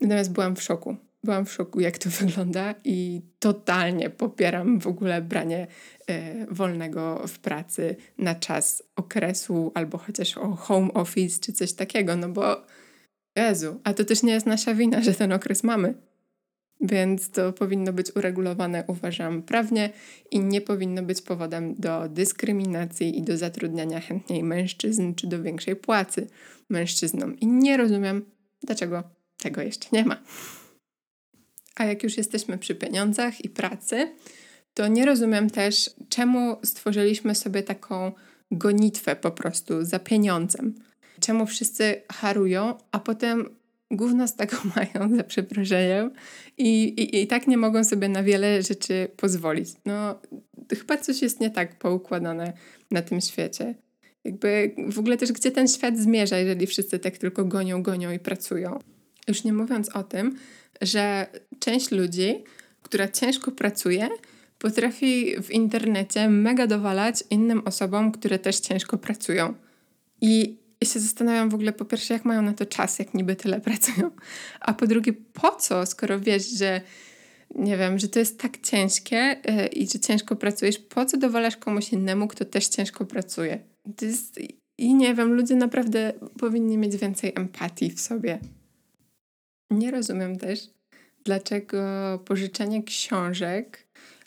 Natomiast 0.00 0.32
byłam 0.32 0.56
w 0.56 0.62
szoku. 0.62 0.96
Byłam 1.24 1.46
w 1.46 1.52
szoku, 1.52 1.80
jak 1.80 1.98
to 1.98 2.10
wygląda, 2.20 2.74
i 2.84 3.22
totalnie 3.38 4.10
popieram 4.10 4.80
w 4.80 4.86
ogóle 4.86 5.22
branie 5.22 5.66
e, 6.06 6.46
wolnego 6.50 7.26
w 7.28 7.38
pracy 7.38 7.96
na 8.18 8.34
czas 8.34 8.82
okresu, 8.96 9.72
albo 9.74 9.98
chociaż 9.98 10.38
o 10.38 10.56
home 10.56 10.94
office 10.94 11.40
czy 11.40 11.52
coś 11.52 11.72
takiego, 11.72 12.16
no 12.16 12.28
bo 12.28 12.66
Jezu, 13.36 13.80
a 13.84 13.94
to 13.94 14.04
też 14.04 14.22
nie 14.22 14.32
jest 14.32 14.46
nasza 14.46 14.74
wina, 14.74 15.02
że 15.02 15.14
ten 15.14 15.32
okres 15.32 15.64
mamy. 15.64 15.94
Więc 16.80 17.30
to 17.30 17.52
powinno 17.52 17.92
być 17.92 18.16
uregulowane, 18.16 18.84
uważam, 18.86 19.42
prawnie 19.42 19.90
i 20.30 20.40
nie 20.40 20.60
powinno 20.60 21.02
być 21.02 21.22
powodem 21.22 21.74
do 21.74 22.08
dyskryminacji 22.08 23.18
i 23.18 23.22
do 23.22 23.36
zatrudniania 23.36 24.00
chętniej 24.00 24.42
mężczyzn 24.42 25.14
czy 25.14 25.26
do 25.26 25.42
większej 25.42 25.76
płacy 25.76 26.26
mężczyznom. 26.68 27.40
I 27.40 27.46
nie 27.46 27.76
rozumiem, 27.76 28.24
dlaczego 28.62 29.02
tego 29.38 29.62
jeszcze 29.62 29.88
nie 29.92 30.04
ma. 30.04 30.22
A 31.78 31.84
jak 31.84 32.02
już 32.02 32.16
jesteśmy 32.16 32.58
przy 32.58 32.74
pieniądzach 32.74 33.44
i 33.44 33.48
pracy, 33.48 34.12
to 34.74 34.88
nie 34.88 35.06
rozumiem 35.06 35.50
też, 35.50 35.90
czemu 36.08 36.56
stworzyliśmy 36.64 37.34
sobie 37.34 37.62
taką 37.62 38.12
gonitwę 38.50 39.16
po 39.16 39.30
prostu 39.30 39.84
za 39.84 39.98
pieniądzem. 39.98 40.74
Czemu 41.20 41.46
wszyscy 41.46 42.02
harują, 42.12 42.74
a 42.92 42.98
potem 42.98 43.48
gówno 43.90 44.28
z 44.28 44.36
tego 44.36 44.56
mają, 44.76 45.16
za 45.16 45.24
przeproszeniem, 45.24 46.10
i, 46.58 46.84
i, 46.84 47.22
i 47.22 47.26
tak 47.26 47.46
nie 47.46 47.56
mogą 47.56 47.84
sobie 47.84 48.08
na 48.08 48.22
wiele 48.22 48.62
rzeczy 48.62 49.08
pozwolić. 49.16 49.68
No, 49.86 50.20
chyba 50.78 50.96
coś 50.96 51.22
jest 51.22 51.40
nie 51.40 51.50
tak 51.50 51.78
poukładane 51.78 52.52
na 52.90 53.02
tym 53.02 53.20
świecie. 53.20 53.74
Jakby 54.24 54.74
w 54.88 54.98
ogóle 54.98 55.16
też, 55.16 55.32
gdzie 55.32 55.50
ten 55.50 55.68
świat 55.68 55.98
zmierza, 55.98 56.38
jeżeli 56.38 56.66
wszyscy 56.66 56.98
tak 56.98 57.18
tylko 57.18 57.44
gonią, 57.44 57.82
gonią 57.82 58.10
i 58.10 58.18
pracują. 58.18 58.78
Już 59.28 59.44
nie 59.44 59.52
mówiąc 59.52 59.88
o 59.88 60.02
tym, 60.02 60.38
że 60.80 61.26
część 61.60 61.90
ludzi, 61.90 62.44
która 62.82 63.08
ciężko 63.08 63.52
pracuje, 63.52 64.08
potrafi 64.58 65.42
w 65.42 65.50
internecie 65.50 66.28
mega 66.28 66.66
dowalać 66.66 67.24
innym 67.30 67.62
osobom, 67.64 68.12
które 68.12 68.38
też 68.38 68.60
ciężko 68.60 68.98
pracują. 68.98 69.54
I 70.20 70.58
i 70.80 70.86
się 70.86 71.00
zastanawiam 71.00 71.50
w 71.50 71.54
ogóle 71.54 71.72
po 71.72 71.84
pierwsze, 71.84 72.14
jak 72.14 72.24
mają 72.24 72.42
na 72.42 72.52
to 72.52 72.66
czas, 72.66 72.98
jak 72.98 73.14
niby 73.14 73.36
tyle 73.36 73.60
pracują, 73.70 74.10
a 74.60 74.74
po 74.74 74.86
drugie, 74.86 75.12
po 75.12 75.50
co, 75.56 75.86
skoro 75.86 76.20
wiesz, 76.20 76.50
że 76.50 76.80
nie 77.54 77.76
wiem, 77.76 77.98
że 77.98 78.08
to 78.08 78.18
jest 78.18 78.40
tak 78.40 78.58
ciężkie 78.60 79.16
yy, 79.44 79.66
i 79.66 79.88
że 79.88 79.98
ciężko 79.98 80.36
pracujesz, 80.36 80.78
po 80.78 81.04
co 81.04 81.16
dowalasz 81.16 81.56
komuś 81.56 81.92
innemu, 81.92 82.28
kto 82.28 82.44
też 82.44 82.68
ciężko 82.68 83.04
pracuje? 83.04 83.58
To 83.96 84.04
jest, 84.04 84.40
I 84.78 84.94
nie 84.94 85.14
wiem, 85.14 85.32
ludzie 85.32 85.56
naprawdę 85.56 86.12
powinni 86.38 86.78
mieć 86.78 86.96
więcej 86.96 87.32
empatii 87.36 87.90
w 87.90 88.00
sobie. 88.00 88.38
Nie 89.70 89.90
rozumiem 89.90 90.38
też, 90.38 90.60
dlaczego 91.24 91.78
pożyczenie 92.24 92.82
książek 92.82 93.86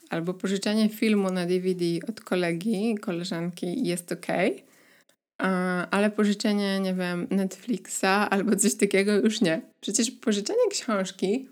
albo 0.10 0.34
pożyczenie 0.34 0.90
filmu 0.90 1.32
na 1.32 1.46
DVD 1.46 1.86
od 2.10 2.22
kolegi, 2.22 2.96
koleżanki 2.96 3.88
jest 3.88 4.12
ok, 4.12 4.28
ale 5.92 6.12
pożyczenie, 6.12 6.80
nie 6.80 6.94
wiem, 6.94 7.28
Netflixa 7.30 8.30
albo 8.30 8.56
coś 8.56 8.76
takiego 8.76 9.14
już 9.14 9.42
nie. 9.42 9.62
Przecież 9.82 10.12
pożyczenie 10.12 10.70
książki 10.72 11.50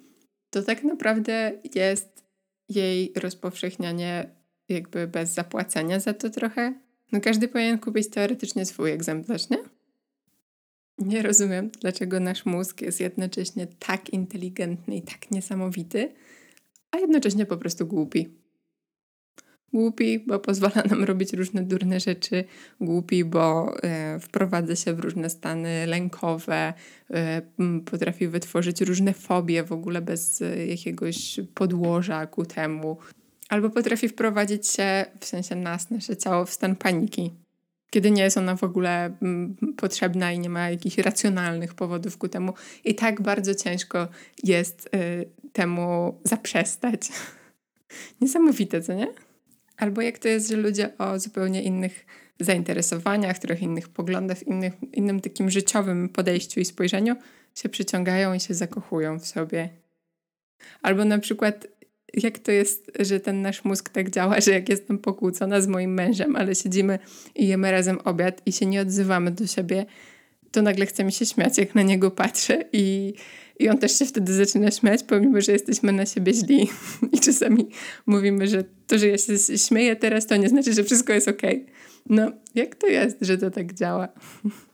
to 0.49 0.63
tak 0.63 0.83
naprawdę 0.83 1.51
jest 1.75 2.23
jej 2.69 3.13
rozpowszechnianie 3.15 4.29
jakby 4.69 5.07
bez 5.07 5.29
zapłacenia 5.29 5.99
za 5.99 6.13
to 6.13 6.29
trochę. 6.29 6.73
No 7.11 7.21
każdy 7.21 7.47
powinien 7.47 7.79
kupić 7.79 8.09
teoretycznie 8.09 8.65
swój 8.65 8.91
egzemplarz, 8.91 9.49
nie? 9.49 9.57
Nie 10.99 11.21
rozumiem, 11.21 11.71
dlaczego 11.81 12.19
nasz 12.19 12.45
mózg 12.45 12.81
jest 12.81 12.99
jednocześnie 12.99 13.67
tak 13.67 14.09
inteligentny 14.09 14.95
i 14.95 15.01
tak 15.01 15.31
niesamowity, 15.31 16.13
a 16.91 16.97
jednocześnie 16.97 17.45
po 17.45 17.57
prostu 17.57 17.87
głupi. 17.87 18.39
Głupi, 19.73 20.19
bo 20.19 20.39
pozwala 20.39 20.83
nam 20.89 21.03
robić 21.03 21.33
różne 21.33 21.63
durne 21.63 21.99
rzeczy. 21.99 22.43
Głupi, 22.81 23.25
bo 23.25 23.73
e, 23.83 24.19
wprowadza 24.19 24.75
się 24.75 24.93
w 24.93 24.99
różne 24.99 25.29
stany 25.29 25.87
lękowe, 25.87 26.73
e, 27.11 27.41
potrafi 27.85 28.27
wytworzyć 28.27 28.81
różne 28.81 29.13
fobie 29.13 29.63
w 29.63 29.71
ogóle 29.71 30.01
bez 30.01 30.41
e, 30.41 30.65
jakiegoś 30.65 31.39
podłoża 31.53 32.27
ku 32.27 32.45
temu. 32.45 32.97
Albo 33.49 33.69
potrafi 33.69 34.09
wprowadzić 34.09 34.67
się, 34.67 35.05
w 35.19 35.25
sensie 35.25 35.55
nas, 35.55 35.89
nasze 35.89 36.17
ciało, 36.17 36.45
w 36.45 36.53
stan 36.53 36.75
paniki, 36.75 37.31
kiedy 37.89 38.11
nie 38.11 38.23
jest 38.23 38.37
ona 38.37 38.55
w 38.55 38.63
ogóle 38.63 39.05
m, 39.21 39.55
potrzebna 39.77 40.31
i 40.31 40.39
nie 40.39 40.49
ma 40.49 40.69
jakichś 40.69 40.97
racjonalnych 40.97 41.73
powodów 41.73 42.17
ku 42.17 42.27
temu. 42.27 42.53
I 42.83 42.95
tak 42.95 43.21
bardzo 43.21 43.55
ciężko 43.55 44.07
jest 44.43 44.89
y, 44.95 45.29
temu 45.53 46.19
zaprzestać. 46.23 47.09
Niesamowite, 48.21 48.81
co 48.81 48.93
nie? 48.93 49.07
Albo 49.77 50.01
jak 50.01 50.19
to 50.19 50.27
jest, 50.27 50.49
że 50.49 50.55
ludzie 50.55 50.97
o 50.97 51.19
zupełnie 51.19 51.63
innych 51.63 52.05
zainteresowaniach, 52.39 53.39
trochę 53.39 53.61
innych 53.61 53.89
poglądach, 53.89 54.43
innych, 54.43 54.73
innym 54.93 55.21
takim 55.21 55.49
życiowym 55.49 56.09
podejściu 56.09 56.59
i 56.59 56.65
spojrzeniu 56.65 57.15
się 57.55 57.69
przyciągają 57.69 58.33
i 58.33 58.39
się 58.39 58.53
zakochują 58.53 59.19
w 59.19 59.25
sobie. 59.25 59.69
Albo 60.81 61.05
na 61.05 61.19
przykład 61.19 61.67
jak 62.13 62.39
to 62.39 62.51
jest, 62.51 62.91
że 62.99 63.19
ten 63.19 63.41
nasz 63.41 63.63
mózg 63.63 63.89
tak 63.89 64.09
działa, 64.09 64.39
że 64.41 64.51
jak 64.51 64.69
jestem 64.69 64.97
pokłócona 64.97 65.61
z 65.61 65.67
moim 65.67 65.93
mężem, 65.93 66.35
ale 66.35 66.55
siedzimy 66.55 66.99
i 67.35 67.47
jemy 67.47 67.71
razem 67.71 67.99
obiad 68.05 68.41
i 68.45 68.51
się 68.51 68.65
nie 68.65 68.81
odzywamy 68.81 69.31
do 69.31 69.47
siebie, 69.47 69.85
to 70.51 70.61
nagle 70.61 70.85
chce 70.85 71.03
mi 71.03 71.11
się 71.11 71.25
śmiać, 71.25 71.57
jak 71.57 71.75
na 71.75 71.81
niego 71.81 72.11
patrzę 72.11 72.63
i 72.73 73.13
i 73.59 73.69
on 73.69 73.77
też 73.77 73.99
się 73.99 74.05
wtedy 74.05 74.33
zaczyna 74.33 74.71
śmiać, 74.71 75.03
pomimo, 75.03 75.41
że 75.41 75.51
jesteśmy 75.51 75.91
na 75.91 76.05
siebie 76.05 76.33
źli. 76.33 76.69
I 77.13 77.19
czasami 77.19 77.67
mówimy, 78.05 78.47
że 78.47 78.63
to, 78.87 78.97
że 78.97 79.07
ja 79.07 79.17
się 79.17 79.57
śmieję 79.57 79.95
teraz, 79.95 80.27
to 80.27 80.35
nie 80.35 80.49
znaczy, 80.49 80.73
że 80.73 80.83
wszystko 80.83 81.13
jest 81.13 81.27
ok. 81.27 81.41
No, 82.09 82.31
jak 82.55 82.75
to 82.75 82.87
jest, 82.87 83.17
że 83.21 83.37
to 83.37 83.51
tak 83.51 83.73
działa? 83.73 84.07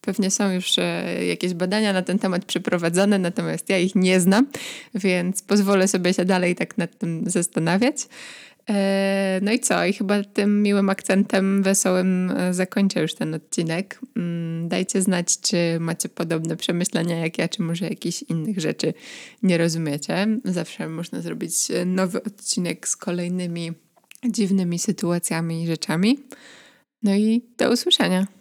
Pewnie 0.00 0.30
są 0.30 0.52
już 0.52 0.78
e, 0.78 1.26
jakieś 1.26 1.54
badania 1.54 1.92
na 1.92 2.02
ten 2.02 2.18
temat 2.18 2.44
przeprowadzone, 2.44 3.18
natomiast 3.18 3.68
ja 3.68 3.78
ich 3.78 3.94
nie 3.94 4.20
znam, 4.20 4.46
więc 4.94 5.42
pozwolę 5.42 5.88
sobie 5.88 6.14
się 6.14 6.24
dalej 6.24 6.54
tak 6.56 6.78
nad 6.78 6.98
tym 6.98 7.24
zastanawiać. 7.26 7.96
E, 8.70 9.40
no 9.42 9.52
i 9.52 9.60
co? 9.60 9.84
I 9.84 9.92
chyba 9.92 10.22
tym 10.22 10.62
miłym 10.62 10.90
akcentem 10.90 11.62
wesołym 11.62 12.30
e, 12.30 12.54
zakończę 12.54 13.02
już 13.02 13.14
ten 13.14 13.34
odcinek. 13.34 14.00
Mm, 14.16 14.68
dajcie 14.68 15.02
znać, 15.02 15.40
czy 15.40 15.56
macie 15.80 16.08
podobne 16.08 16.56
przemyślenia 16.56 17.18
jak 17.18 17.38
ja, 17.38 17.48
czy 17.48 17.62
może 17.62 17.88
jakichś 17.88 18.22
innych 18.22 18.60
rzeczy 18.60 18.94
nie 19.42 19.58
rozumiecie. 19.58 20.26
Zawsze 20.44 20.88
można 20.88 21.20
zrobić 21.20 21.54
nowy 21.86 22.22
odcinek 22.22 22.88
z 22.88 22.96
kolejnymi 22.96 23.72
dziwnymi 24.24 24.78
sytuacjami 24.78 25.62
i 25.62 25.66
rzeczami. 25.66 26.18
No 27.02 27.14
i 27.14 27.42
do 27.58 27.72
usłyszenia. 27.72 28.39